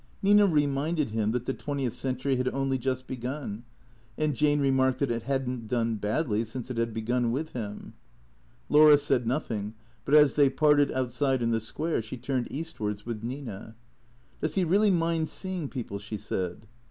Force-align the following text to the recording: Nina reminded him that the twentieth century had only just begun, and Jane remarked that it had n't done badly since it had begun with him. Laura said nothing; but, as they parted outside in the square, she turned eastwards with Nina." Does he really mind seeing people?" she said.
Nina 0.23 0.47
reminded 0.47 1.11
him 1.11 1.29
that 1.29 1.45
the 1.45 1.53
twentieth 1.53 1.93
century 1.93 2.35
had 2.35 2.47
only 2.47 2.79
just 2.79 3.05
begun, 3.05 3.65
and 4.17 4.33
Jane 4.33 4.59
remarked 4.59 4.97
that 4.97 5.11
it 5.11 5.21
had 5.21 5.47
n't 5.47 5.67
done 5.67 5.97
badly 5.97 6.43
since 6.43 6.71
it 6.71 6.79
had 6.79 6.91
begun 6.91 7.31
with 7.31 7.51
him. 7.51 7.93
Laura 8.67 8.97
said 8.97 9.27
nothing; 9.27 9.75
but, 10.03 10.15
as 10.15 10.33
they 10.33 10.49
parted 10.49 10.89
outside 10.91 11.43
in 11.43 11.51
the 11.51 11.59
square, 11.59 12.01
she 12.01 12.17
turned 12.17 12.51
eastwards 12.51 13.05
with 13.05 13.21
Nina." 13.21 13.75
Does 14.41 14.55
he 14.55 14.63
really 14.63 14.89
mind 14.89 15.29
seeing 15.29 15.69
people?" 15.69 15.99
she 15.99 16.17
said. 16.17 16.65